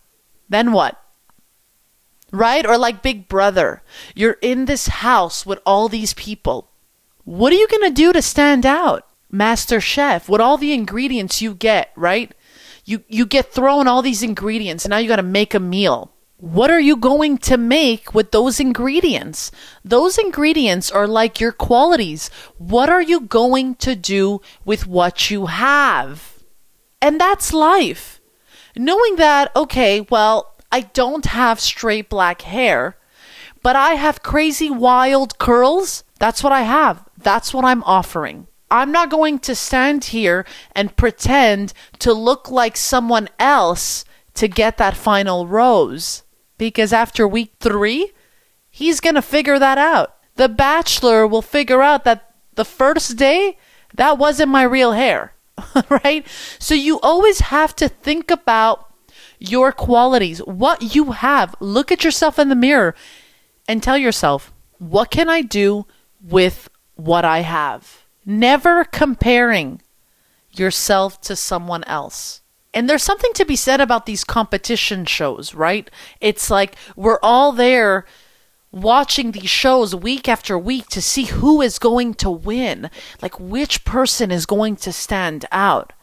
Then 0.48 0.72
what? 0.72 1.02
right? 2.36 2.66
Or 2.66 2.78
like 2.78 3.02
Big 3.02 3.28
Brother. 3.28 3.82
You're 4.14 4.38
in 4.42 4.64
this 4.64 4.88
house 4.88 5.46
with 5.46 5.58
all 5.66 5.88
these 5.88 6.14
people. 6.14 6.68
What 7.24 7.52
are 7.52 7.56
you 7.56 7.68
going 7.68 7.88
to 7.88 7.94
do 7.94 8.12
to 8.12 8.22
stand 8.22 8.64
out? 8.64 9.06
Master 9.30 9.80
Chef, 9.80 10.28
with 10.28 10.40
all 10.40 10.56
the 10.56 10.72
ingredients 10.72 11.42
you 11.42 11.54
get, 11.54 11.90
right? 11.96 12.32
You 12.84 13.02
you 13.08 13.26
get 13.26 13.52
thrown 13.52 13.88
all 13.88 14.00
these 14.00 14.22
ingredients 14.22 14.84
and 14.84 14.90
now 14.90 14.98
you 14.98 15.08
got 15.08 15.16
to 15.16 15.22
make 15.24 15.52
a 15.52 15.60
meal. 15.60 16.12
What 16.38 16.70
are 16.70 16.80
you 16.80 16.96
going 16.96 17.38
to 17.38 17.56
make 17.56 18.12
with 18.12 18.30
those 18.30 18.60
ingredients? 18.60 19.50
Those 19.82 20.18
ingredients 20.18 20.90
are 20.90 21.06
like 21.06 21.40
your 21.40 21.50
qualities. 21.52 22.28
What 22.58 22.90
are 22.90 23.00
you 23.00 23.20
going 23.20 23.76
to 23.76 23.96
do 23.96 24.42
with 24.62 24.86
what 24.86 25.30
you 25.30 25.46
have? 25.46 26.44
And 27.00 27.18
that's 27.18 27.54
life. 27.54 28.20
Knowing 28.76 29.16
that, 29.16 29.50
okay, 29.56 30.02
well, 30.10 30.54
I 30.70 30.82
don't 30.82 31.24
have 31.24 31.58
straight 31.58 32.10
black 32.10 32.42
hair, 32.42 32.98
but 33.62 33.74
I 33.74 33.94
have 33.94 34.22
crazy 34.22 34.68
wild 34.68 35.38
curls. 35.38 36.04
That's 36.18 36.44
what 36.44 36.52
I 36.52 36.62
have. 36.62 37.02
That's 37.16 37.54
what 37.54 37.64
I'm 37.64 37.82
offering. 37.84 38.46
I'm 38.70 38.92
not 38.92 39.08
going 39.08 39.38
to 39.38 39.54
stand 39.54 40.04
here 40.04 40.44
and 40.72 40.96
pretend 40.96 41.72
to 42.00 42.12
look 42.12 42.50
like 42.50 42.76
someone 42.76 43.30
else 43.38 44.04
to 44.34 44.48
get 44.48 44.76
that 44.76 44.98
final 44.98 45.46
rose. 45.46 46.24
Because 46.58 46.92
after 46.92 47.26
week 47.26 47.54
three, 47.60 48.12
he's 48.70 49.00
going 49.00 49.14
to 49.14 49.22
figure 49.22 49.58
that 49.58 49.78
out. 49.78 50.16
The 50.36 50.48
bachelor 50.48 51.26
will 51.26 51.42
figure 51.42 51.82
out 51.82 52.04
that 52.04 52.34
the 52.54 52.64
first 52.64 53.16
day, 53.16 53.58
that 53.94 54.18
wasn't 54.18 54.50
my 54.50 54.62
real 54.62 54.92
hair. 54.92 55.32
right? 55.88 56.26
So 56.58 56.74
you 56.74 57.00
always 57.00 57.40
have 57.40 57.74
to 57.76 57.88
think 57.88 58.30
about 58.30 58.92
your 59.38 59.72
qualities, 59.72 60.38
what 60.40 60.94
you 60.94 61.12
have. 61.12 61.54
Look 61.60 61.92
at 61.92 62.04
yourself 62.04 62.38
in 62.38 62.48
the 62.48 62.54
mirror 62.54 62.94
and 63.68 63.82
tell 63.82 63.98
yourself, 63.98 64.52
what 64.78 65.10
can 65.10 65.28
I 65.28 65.42
do 65.42 65.86
with 66.20 66.68
what 66.94 67.24
I 67.24 67.40
have? 67.40 68.04
Never 68.24 68.84
comparing 68.84 69.82
yourself 70.52 71.20
to 71.22 71.36
someone 71.36 71.84
else. 71.84 72.42
And 72.76 72.90
there's 72.90 73.02
something 73.02 73.32
to 73.32 73.46
be 73.46 73.56
said 73.56 73.80
about 73.80 74.04
these 74.04 74.22
competition 74.22 75.06
shows, 75.06 75.54
right? 75.54 75.90
It's 76.20 76.50
like 76.50 76.76
we're 76.94 77.18
all 77.22 77.52
there 77.52 78.04
watching 78.70 79.32
these 79.32 79.48
shows 79.48 79.94
week 79.94 80.28
after 80.28 80.58
week 80.58 80.86
to 80.88 81.00
see 81.00 81.24
who 81.24 81.62
is 81.62 81.78
going 81.78 82.12
to 82.16 82.28
win, 82.28 82.90
like 83.22 83.40
which 83.40 83.86
person 83.86 84.30
is 84.30 84.44
going 84.44 84.76
to 84.76 84.92
stand 84.92 85.46
out. 85.50 85.94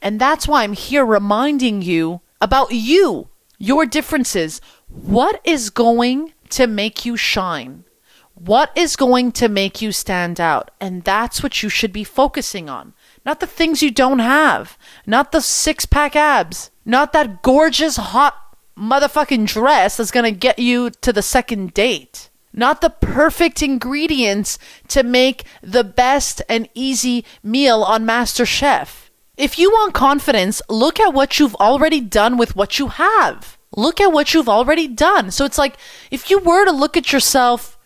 And 0.00 0.18
that's 0.18 0.48
why 0.48 0.62
I'm 0.62 0.72
here 0.72 1.04
reminding 1.04 1.82
you 1.82 2.22
about 2.40 2.72
you, 2.72 3.28
your 3.58 3.84
differences. 3.84 4.62
What 4.88 5.38
is 5.44 5.68
going 5.68 6.32
to 6.48 6.66
make 6.66 7.04
you 7.04 7.18
shine? 7.18 7.84
What 8.32 8.72
is 8.74 8.96
going 8.96 9.32
to 9.32 9.50
make 9.50 9.82
you 9.82 9.92
stand 9.92 10.40
out? 10.40 10.70
And 10.80 11.04
that's 11.04 11.42
what 11.42 11.62
you 11.62 11.68
should 11.68 11.92
be 11.92 12.04
focusing 12.04 12.70
on. 12.70 12.94
Not 13.24 13.40
the 13.40 13.46
things 13.46 13.82
you 13.82 13.90
don't 13.90 14.18
have, 14.18 14.76
not 15.06 15.32
the 15.32 15.40
six 15.40 15.86
pack 15.86 16.16
abs, 16.16 16.70
not 16.84 17.12
that 17.12 17.42
gorgeous, 17.42 17.96
hot 17.96 18.34
motherfucking 18.76 19.46
dress 19.46 19.96
that's 19.96 20.10
going 20.10 20.24
to 20.24 20.38
get 20.38 20.58
you 20.58 20.90
to 20.90 21.12
the 21.12 21.22
second 21.22 21.72
date. 21.72 22.30
Not 22.52 22.80
the 22.80 22.90
perfect 22.90 23.62
ingredients 23.62 24.58
to 24.88 25.02
make 25.02 25.44
the 25.62 25.84
best 25.84 26.42
and 26.48 26.68
easy 26.74 27.24
meal 27.42 27.82
on 27.82 28.04
Master 28.04 28.44
Chef 28.44 29.02
if 29.36 29.58
you 29.58 29.70
want 29.70 29.94
confidence, 29.94 30.60
look 30.68 31.00
at 31.00 31.14
what 31.14 31.38
you've 31.38 31.54
already 31.56 32.00
done 32.00 32.36
with 32.36 32.54
what 32.54 32.78
you 32.78 32.88
have. 32.88 33.58
Look 33.74 34.00
at 34.00 34.12
what 34.12 34.34
you've 34.34 34.48
already 34.48 34.86
done. 34.86 35.30
So 35.30 35.44
it's 35.44 35.58
like 35.58 35.76
if 36.10 36.30
you 36.30 36.38
were 36.38 36.64
to 36.64 36.72
look 36.72 36.96
at 36.96 37.12
yourself 37.12 37.78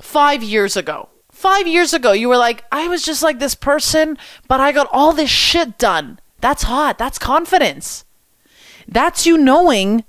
five 0.00 0.42
years 0.42 0.76
ago, 0.76 1.08
five 1.38 1.66
years 1.66 1.94
ago, 1.94 2.12
you 2.12 2.28
were 2.28 2.36
like, 2.36 2.64
I 2.72 2.88
was 2.88 3.04
just 3.04 3.22
like 3.22 3.38
this 3.38 3.54
person, 3.54 4.18
but 4.48 4.60
I 4.60 4.72
got 4.72 4.88
all 4.92 5.12
this 5.12 5.30
shit 5.30 5.78
done. 5.78 6.18
That's 6.40 6.64
hot. 6.64 6.98
That's 6.98 7.18
confidence. 7.18 8.04
That's 8.86 9.26
you 9.26 9.38
knowing 9.38 10.04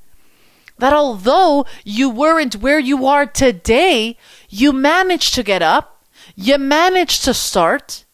that 0.79 0.93
although 0.93 1.65
you 1.83 2.09
weren't 2.09 2.55
where 2.55 2.79
you 2.79 3.05
are 3.05 3.25
today, 3.25 4.17
you 4.49 4.73
managed 4.73 5.35
to 5.35 5.43
get 5.43 5.61
up, 5.61 5.97
You 6.35 6.57
managed 6.57 7.25
to 7.25 7.33
start. 7.33 8.05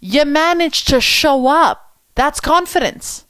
You 0.00 0.24
managed 0.24 0.88
to 0.88 1.00
show 1.00 1.46
up. 1.46 1.96
That's 2.14 2.40
confidence. 2.40 3.26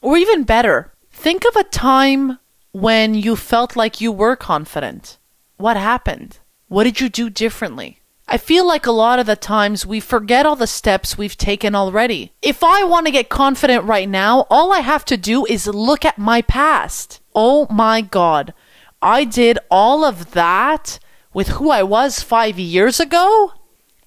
Or 0.00 0.16
even 0.16 0.44
better, 0.44 0.92
think 1.10 1.44
of 1.44 1.54
a 1.54 1.64
time 1.64 2.38
when 2.72 3.12
you 3.14 3.36
felt 3.36 3.76
like 3.76 4.00
you 4.00 4.10
were 4.10 4.36
confident. 4.36 5.18
What 5.58 5.76
happened? 5.76 6.38
What 6.68 6.84
did 6.84 7.00
you 7.00 7.10
do 7.10 7.28
differently? 7.28 7.99
I 8.32 8.38
feel 8.38 8.64
like 8.64 8.86
a 8.86 8.92
lot 8.92 9.18
of 9.18 9.26
the 9.26 9.34
times 9.34 9.84
we 9.84 9.98
forget 9.98 10.46
all 10.46 10.54
the 10.54 10.68
steps 10.68 11.18
we've 11.18 11.36
taken 11.36 11.74
already. 11.74 12.32
If 12.40 12.62
I 12.62 12.84
want 12.84 13.06
to 13.06 13.12
get 13.12 13.28
confident 13.28 13.82
right 13.82 14.08
now, 14.08 14.46
all 14.48 14.72
I 14.72 14.80
have 14.80 15.04
to 15.06 15.16
do 15.16 15.44
is 15.46 15.66
look 15.66 16.04
at 16.04 16.16
my 16.16 16.40
past. 16.40 17.20
Oh 17.34 17.66
my 17.70 18.00
God. 18.00 18.54
I 19.02 19.24
did 19.24 19.58
all 19.68 20.04
of 20.04 20.30
that 20.30 21.00
with 21.34 21.48
who 21.48 21.70
I 21.70 21.82
was 21.82 22.22
five 22.22 22.56
years 22.56 23.00
ago? 23.00 23.52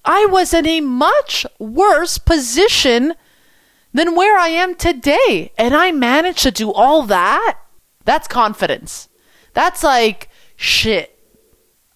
I 0.06 0.24
was 0.24 0.54
in 0.54 0.66
a 0.66 0.80
much 0.80 1.44
worse 1.58 2.16
position 2.16 3.12
than 3.92 4.16
where 4.16 4.38
I 4.38 4.48
am 4.48 4.74
today. 4.74 5.52
And 5.58 5.74
I 5.74 5.92
managed 5.92 6.44
to 6.44 6.50
do 6.50 6.72
all 6.72 7.02
that. 7.02 7.58
That's 8.06 8.26
confidence. 8.26 9.10
That's 9.52 9.84
like, 9.84 10.30
shit, 10.56 11.18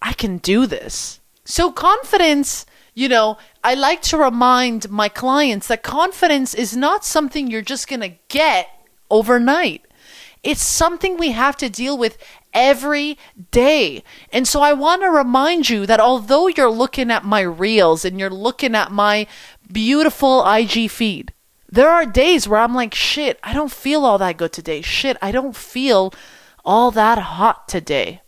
I 0.03 0.13
can 0.13 0.37
do 0.37 0.67
this. 0.67 1.18
So, 1.51 1.73
confidence, 1.73 2.67
you 2.95 3.09
know, 3.09 3.39
I 3.65 3.73
like 3.73 4.03
to 4.03 4.19
remind 4.19 4.91
my 4.91 5.09
clients 5.09 5.67
that 5.69 5.83
confidence 5.83 6.53
is 6.53 6.77
not 6.77 7.07
something 7.07 7.49
you're 7.49 7.63
just 7.63 7.89
going 7.89 8.03
to 8.03 8.19
get 8.29 8.69
overnight. 9.11 9.87
It's 10.43 10.61
something 10.61 11.17
we 11.17 11.31
have 11.31 11.57
to 11.57 11.71
deal 11.71 11.97
with 11.97 12.19
every 12.53 13.17
day. 13.51 14.05
And 14.31 14.47
so 14.47 14.61
I 14.61 14.75
want 14.75 15.01
to 15.01 15.09
remind 15.09 15.71
you 15.71 15.87
that 15.87 16.01
although 16.01 16.49
you're 16.49 16.71
looking 16.71 17.11
at 17.11 17.25
my 17.25 17.41
reels 17.41 18.05
and 18.05 18.21
you're 18.21 18.29
looking 18.29 18.75
at 18.75 18.93
my 18.93 19.27
beautiful 19.73 20.47
IG 20.47 20.91
feed, 20.91 21.33
there 21.67 21.89
are 21.89 22.05
days 22.05 22.47
where 22.47 22.61
I'm 22.61 22.75
like, 22.75 22.95
shit, 22.95 23.41
I 23.43 23.55
don't 23.55 23.73
feel 23.73 24.05
all 24.05 24.19
that 24.19 24.37
good 24.37 24.53
today. 24.53 24.83
Shit, 24.83 25.17
I 25.23 25.33
don't 25.33 25.57
feel 25.57 26.13
all 26.63 26.91
that 26.91 27.19
hot 27.19 27.69
today. 27.69 28.21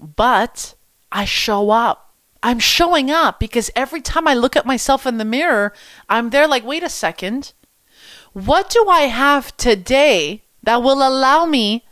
But 0.00 0.74
I 1.12 1.24
show 1.26 1.70
up. 1.70 2.05
I'm 2.46 2.60
showing 2.60 3.10
up 3.10 3.40
because 3.40 3.72
every 3.74 4.00
time 4.00 4.28
I 4.28 4.34
look 4.34 4.54
at 4.54 4.64
myself 4.64 5.04
in 5.04 5.18
the 5.18 5.24
mirror, 5.24 5.72
I'm 6.08 6.30
there 6.30 6.46
like, 6.46 6.64
wait 6.64 6.84
a 6.84 6.88
second. 6.88 7.54
What 8.34 8.70
do 8.70 8.86
I 8.88 9.08
have 9.08 9.56
today 9.56 10.44
that 10.62 10.80
will 10.80 11.04
allow 11.04 11.46
me 11.46 11.84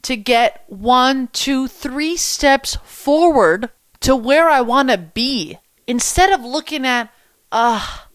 to 0.00 0.16
get 0.16 0.64
one, 0.66 1.28
two, 1.34 1.68
three 1.68 2.16
steps 2.16 2.76
forward 2.84 3.68
to 4.00 4.16
where 4.16 4.48
I 4.48 4.62
want 4.62 4.88
to 4.88 4.96
be 4.96 5.58
instead 5.86 6.32
of 6.32 6.42
looking 6.42 6.86
at, 6.86 7.12
ah, 7.52 8.06
uh, 8.06 8.08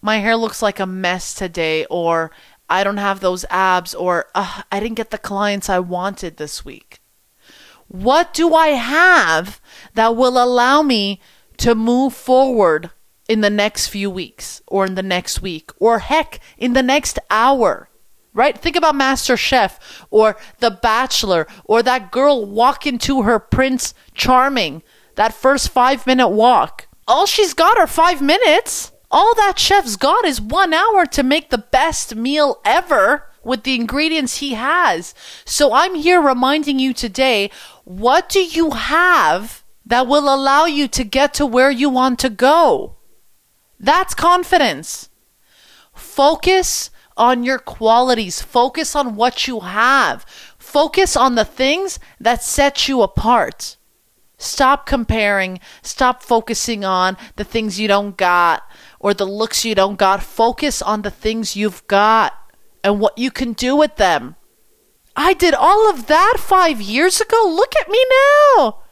my 0.00 0.18
hair 0.18 0.36
looks 0.36 0.62
like 0.62 0.78
a 0.78 0.86
mess 0.86 1.34
today, 1.34 1.84
or 1.86 2.30
I 2.70 2.84
don't 2.84 2.98
have 2.98 3.18
those 3.18 3.44
abs, 3.50 3.92
or 3.92 4.26
uh, 4.36 4.62
I 4.70 4.78
didn't 4.78 4.98
get 4.98 5.10
the 5.10 5.18
clients 5.18 5.68
I 5.68 5.80
wanted 5.80 6.36
this 6.36 6.64
week. 6.64 7.00
What 7.88 8.32
do 8.32 8.54
I 8.54 8.68
have 8.68 9.60
that 9.94 10.16
will 10.16 10.42
allow 10.42 10.82
me 10.82 11.20
to 11.58 11.74
move 11.74 12.14
forward 12.14 12.90
in 13.28 13.40
the 13.40 13.50
next 13.50 13.86
few 13.86 14.10
weeks, 14.10 14.60
or 14.66 14.84
in 14.84 14.96
the 14.96 15.02
next 15.02 15.40
week, 15.40 15.70
or 15.78 16.00
heck, 16.00 16.40
in 16.58 16.74
the 16.74 16.82
next 16.82 17.18
hour? 17.30 17.88
right? 18.34 18.58
Think 18.58 18.76
about 18.76 18.96
Master 18.96 19.36
Chef 19.36 20.04
or 20.10 20.36
The 20.58 20.70
Bachelor 20.70 21.46
or 21.64 21.82
that 21.82 22.10
girl 22.10 22.44
walking 22.44 22.98
to 22.98 23.22
her 23.22 23.38
Prince 23.38 23.94
Charming, 24.12 24.82
that 25.14 25.32
first 25.32 25.70
five 25.70 26.06
minute 26.06 26.28
walk. 26.28 26.88
All 27.06 27.26
she's 27.26 27.54
got 27.54 27.78
are 27.78 27.86
five 27.86 28.20
minutes. 28.20 28.92
All 29.10 29.34
that 29.36 29.58
chef's 29.58 29.96
got 29.96 30.24
is 30.24 30.40
one 30.40 30.74
hour 30.74 31.06
to 31.06 31.22
make 31.22 31.50
the 31.50 31.58
best 31.58 32.16
meal 32.16 32.60
ever 32.64 33.28
with 33.44 33.62
the 33.62 33.76
ingredients 33.76 34.38
he 34.38 34.54
has. 34.54 35.14
So 35.44 35.72
I'm 35.72 35.94
here 35.94 36.20
reminding 36.20 36.80
you 36.80 36.92
today 36.92 37.50
what 37.84 38.28
do 38.28 38.42
you 38.42 38.70
have 38.70 39.62
that 39.86 40.06
will 40.06 40.32
allow 40.32 40.64
you 40.64 40.88
to 40.88 41.04
get 41.04 41.34
to 41.34 41.46
where 41.46 41.70
you 41.70 41.90
want 41.90 42.18
to 42.20 42.30
go? 42.30 42.96
That's 43.78 44.14
confidence. 44.14 45.10
Focus 45.94 46.90
on 47.16 47.44
your 47.44 47.58
qualities. 47.58 48.42
Focus 48.42 48.96
on 48.96 49.14
what 49.14 49.46
you 49.46 49.60
have. 49.60 50.24
Focus 50.58 51.16
on 51.16 51.34
the 51.34 51.44
things 51.44 51.98
that 52.18 52.42
set 52.42 52.88
you 52.88 53.02
apart. 53.02 53.76
Stop 54.38 54.86
comparing. 54.86 55.60
Stop 55.82 56.22
focusing 56.22 56.84
on 56.84 57.16
the 57.36 57.44
things 57.44 57.78
you 57.78 57.86
don't 57.88 58.16
got 58.16 58.62
or 58.98 59.14
the 59.14 59.26
looks 59.26 59.64
you 59.64 59.74
don't 59.74 59.96
got. 59.96 60.22
Focus 60.22 60.82
on 60.82 61.02
the 61.02 61.10
things 61.10 61.56
you've 61.56 61.86
got 61.86 62.32
and 62.82 63.00
what 63.00 63.16
you 63.16 63.30
can 63.30 63.52
do 63.52 63.76
with 63.76 63.96
them. 63.96 64.36
I 65.16 65.32
did 65.32 65.54
all 65.54 65.88
of 65.88 66.06
that 66.06 66.36
five 66.38 66.80
years 66.80 67.20
ago. 67.20 67.44
Look 67.46 67.74
at 67.80 67.88
me 67.88 68.04
now. 68.56 68.83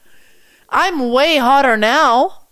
I'm 0.75 1.11
way 1.11 1.37
hotter 1.37 1.77
now. 1.77 2.47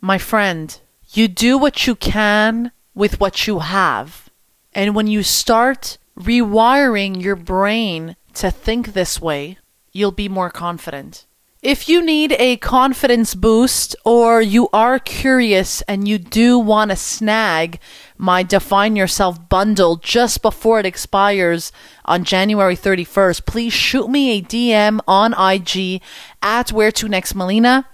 My 0.00 0.16
friend, 0.16 0.78
you 1.10 1.26
do 1.26 1.58
what 1.58 1.88
you 1.88 1.96
can 1.96 2.70
with 2.94 3.18
what 3.18 3.48
you 3.48 3.58
have. 3.58 4.30
And 4.72 4.94
when 4.94 5.08
you 5.08 5.24
start 5.24 5.98
rewiring 6.16 7.20
your 7.20 7.34
brain 7.34 8.14
to 8.34 8.52
think 8.52 8.92
this 8.92 9.20
way, 9.20 9.58
you'll 9.90 10.12
be 10.12 10.28
more 10.28 10.50
confident. 10.50 11.26
If 11.64 11.88
you 11.88 12.02
need 12.02 12.36
a 12.38 12.58
confidence 12.58 13.34
boost 13.34 13.96
or 14.04 14.42
you 14.42 14.68
are 14.74 14.98
curious 14.98 15.80
and 15.88 16.06
you 16.06 16.18
do 16.18 16.58
want 16.58 16.90
to 16.90 16.96
snag 16.96 17.80
my 18.18 18.42
Define 18.42 18.96
Yourself 18.96 19.48
bundle 19.48 19.96
just 19.96 20.42
before 20.42 20.78
it 20.80 20.84
expires 20.84 21.72
on 22.04 22.22
January 22.24 22.76
31st, 22.76 23.46
please 23.46 23.72
shoot 23.72 24.10
me 24.10 24.36
a 24.36 24.42
DM 24.42 25.00
on 25.08 25.32
IG 25.32 26.02
at 26.42 26.70
Where 26.70 26.92
to 26.92 27.08
Next 27.08 27.34
Melina. 27.34 27.88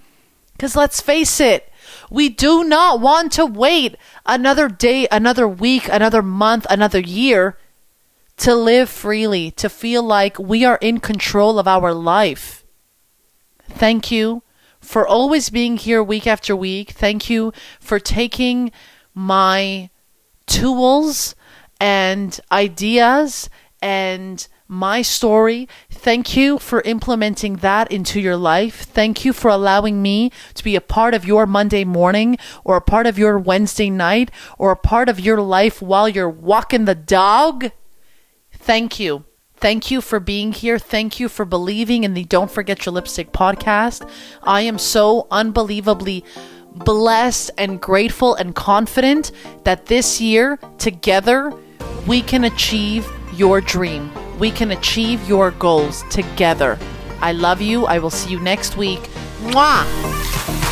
Because 0.55 0.75
let's 0.75 1.01
face 1.01 1.39
it, 1.39 1.71
we 2.11 2.29
do 2.29 2.65
not 2.65 3.01
want 3.01 3.31
to 3.35 3.47
wait 3.47 3.95
another 4.27 4.69
day, 4.69 5.07
another 5.13 5.47
week, 5.47 5.89
another 5.89 6.23
month, 6.23 6.67
another 6.69 6.99
year 6.99 7.57
to 8.39 8.53
live 8.53 8.91
freely, 8.91 9.53
to 9.53 9.69
feel 9.69 10.03
like 10.03 10.41
we 10.41 10.65
are 10.65 10.79
in 10.81 10.99
control 10.99 11.61
of 11.61 11.69
our 11.69 11.95
life. 11.95 12.60
Thank 13.71 14.11
you 14.11 14.43
for 14.81 15.07
always 15.07 15.51
being 15.51 15.77
here 15.77 16.03
week 16.03 16.27
after 16.27 16.57
week. 16.57 16.91
Thank 16.91 17.31
you 17.31 17.53
for 17.79 17.99
taking 17.99 18.73
my 19.15 19.91
tools 20.47 21.35
and 21.81 22.39
ideas 22.51 23.49
and 23.81 24.47
my 24.69 25.03
story. 25.03 25.69
Thank 25.91 26.37
you 26.37 26.59
for 26.59 26.81
implementing 26.83 27.57
that 27.57 27.91
into 27.91 28.21
your 28.21 28.37
life. 28.37 28.83
Thank 28.83 29.25
you 29.25 29.33
for 29.33 29.49
allowing 29.51 30.01
me 30.01 30.31
to 30.55 30.63
be 30.63 30.77
a 30.77 30.81
part 30.81 31.13
of 31.13 31.25
your 31.25 31.47
Monday 31.47 31.85
morning 31.85 32.39
or 32.63 32.77
a 32.77 32.81
part 32.81 33.07
of 33.07 33.19
your 33.19 33.39
Wednesday 33.39 33.91
night 33.91 34.31
or 34.59 34.71
a 34.71 34.77
part 34.77 35.09
of 35.09 35.19
your 35.19 35.41
life 35.41 35.83
while 35.83 36.09
you're 36.09 36.31
walking 36.31 36.85
the 36.85 36.95
dog. 36.95 37.73
Thank 38.53 39.01
you. 39.01 39.25
Thank 39.61 39.91
you 39.91 40.01
for 40.01 40.21
being 40.21 40.53
here. 40.53 40.79
Thank 40.79 41.21
you 41.21 41.29
for 41.29 41.45
believing 41.45 42.05
in 42.05 42.15
the 42.15 42.25
Don't 42.25 42.51
Forget 42.51 42.87
Your 42.87 42.95
Lipstick 42.95 43.33
podcast. 43.33 44.09
I 44.43 44.63
am 44.63 44.79
so 44.79 45.27
unbelievably 45.31 46.25
blessed 46.73 47.51
and 47.59 47.81
grateful 47.81 48.35
and 48.35 48.55
confident 48.55 49.33
that 49.65 49.87
this 49.87 50.21
year, 50.21 50.59
together, 50.79 51.53
we 52.07 52.23
can 52.23 52.45
achieve 52.45 53.07
your 53.35 53.61
dream 53.61 54.11
we 54.41 54.51
can 54.51 54.71
achieve 54.73 55.29
your 55.29 55.53
goals 55.53 56.03
together. 56.11 56.79
I 57.21 57.33
love 57.33 57.61
you. 57.61 57.85
I 57.85 57.99
will 57.99 58.11
see 58.11 58.31
you 58.31 58.41
next 58.41 58.77
week. 58.77 59.01
Mwah! 59.43 60.70